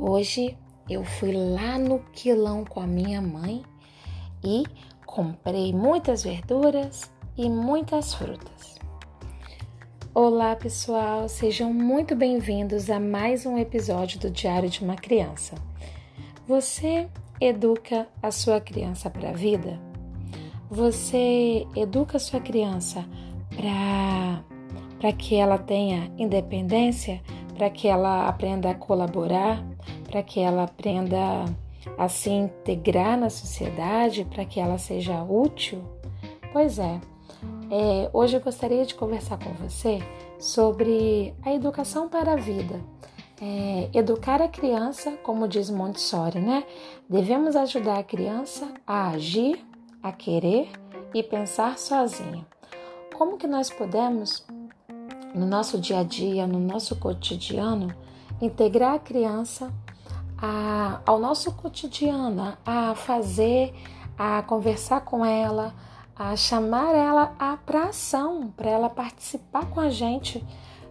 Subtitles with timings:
[0.00, 0.56] Hoje
[0.88, 3.64] eu fui lá no quilão com a minha mãe
[4.44, 4.62] e
[5.04, 8.76] comprei muitas verduras e muitas frutas.
[10.14, 15.56] Olá, pessoal, sejam muito bem-vindos a mais um episódio do Diário de uma Criança.
[16.46, 17.08] Você
[17.40, 19.80] educa a sua criança para a vida?
[20.70, 23.04] Você educa a sua criança
[25.00, 27.20] para que ela tenha independência,
[27.58, 29.60] para que ela aprenda a colaborar,
[30.08, 31.44] para que ela aprenda
[31.98, 35.82] a se integrar na sociedade, para que ela seja útil?
[36.52, 37.00] Pois é,
[37.68, 39.98] é, hoje eu gostaria de conversar com você
[40.38, 42.80] sobre a educação para a vida.
[43.42, 46.64] É, educar a criança, como diz Montessori, né?
[47.08, 49.64] Devemos ajudar a criança a agir,
[50.00, 50.68] a querer
[51.12, 52.46] e pensar sozinha.
[53.16, 54.46] Como que nós podemos,
[55.34, 57.94] no nosso dia a dia, no nosso cotidiano,
[58.40, 59.72] integrar a criança
[60.36, 63.74] a, ao nosso cotidiano, a fazer,
[64.16, 65.74] a conversar com ela,
[66.16, 70.44] a chamar ela para ação, para ela participar com a gente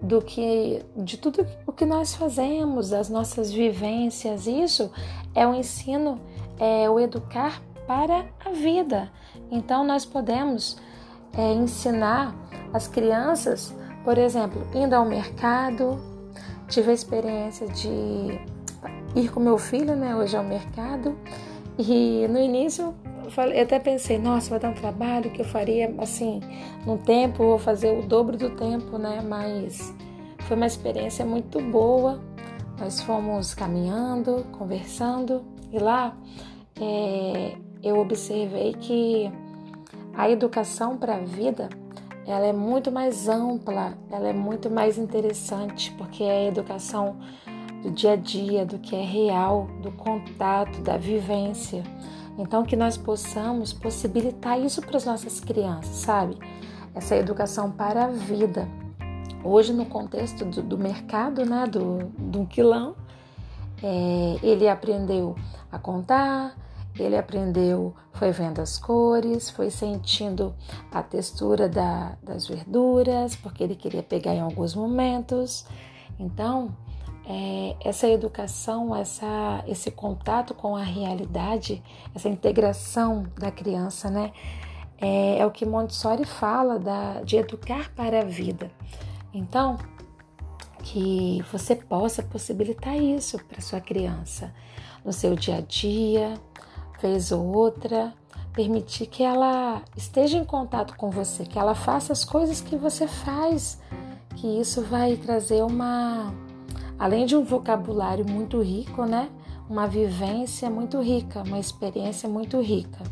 [0.00, 4.46] do que de tudo o que nós fazemos, das nossas vivências.
[4.46, 4.90] Isso
[5.34, 6.20] é o ensino,
[6.58, 9.10] é o educar para a vida.
[9.50, 10.78] Então nós podemos
[11.32, 12.34] é, ensinar
[12.72, 15.98] as crianças, por exemplo, indo ao mercado.
[16.68, 17.88] Tive a experiência de
[19.16, 21.16] ir com meu filho, né, hoje ao mercado.
[21.78, 22.94] E no início
[23.36, 26.40] eu, até pensei, nossa, vai dar um trabalho que eu faria assim,
[26.86, 29.20] num tempo, vou fazer o dobro do tempo, né?
[29.26, 29.94] Mas
[30.40, 32.20] foi uma experiência muito boa.
[32.78, 36.16] Nós fomos caminhando, conversando, e lá
[36.80, 39.30] é, eu observei que
[40.14, 41.68] a educação para a vida
[42.28, 47.16] ela é muito mais ampla, ela é muito mais interessante, porque é a educação
[47.82, 51.82] do dia a dia, do que é real, do contato, da vivência.
[52.36, 56.36] Então, que nós possamos possibilitar isso para as nossas crianças, sabe?
[56.94, 58.68] Essa educação para a vida.
[59.42, 62.94] Hoje, no contexto do, do mercado, né, do, do quilão,
[63.82, 65.34] é, ele aprendeu
[65.72, 66.54] a contar,
[67.02, 70.54] ele aprendeu, foi vendo as cores, foi sentindo
[70.90, 75.64] a textura da, das verduras, porque ele queria pegar em alguns momentos.
[76.18, 76.74] Então,
[77.26, 81.82] é, essa educação, essa, esse contato com a realidade,
[82.14, 84.32] essa integração da criança, né?
[85.00, 88.70] É, é o que Montessori fala da, de educar para a vida.
[89.32, 89.76] Então,
[90.82, 94.52] que você possa possibilitar isso para sua criança
[95.04, 96.34] no seu dia a dia,
[97.00, 98.12] vez ou outra,
[98.52, 103.06] permitir que ela esteja em contato com você, que ela faça as coisas que você
[103.06, 103.80] faz,
[104.36, 106.32] que isso vai trazer uma
[106.98, 109.30] além de um vocabulário muito rico, né?
[109.70, 113.04] Uma vivência muito rica, uma experiência muito rica.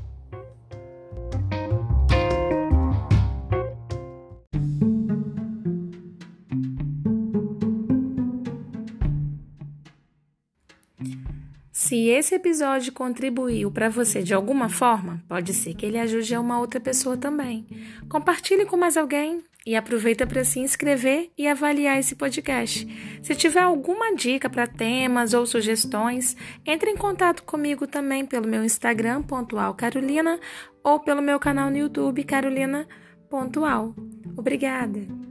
[11.79, 16.41] Se esse episódio contribuiu para você de alguma forma, pode ser que ele ajude a
[16.41, 17.67] uma outra pessoa também.
[18.09, 22.89] Compartilhe com mais alguém e aproveita para se inscrever e avaliar esse podcast.
[23.23, 26.35] Se tiver alguma dica para temas ou sugestões,
[26.65, 30.41] entre em contato comigo também pelo meu Instagram pontual Carolina
[30.83, 32.89] ou pelo meu canal no YouTube Carolina
[33.29, 33.95] pontual.
[34.35, 35.26] Obrigada.